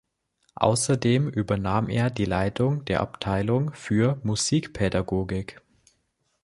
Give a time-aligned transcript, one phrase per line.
[0.55, 5.61] Außerdem übernahm er die Leitung der Abteilung für Musikpädagogik.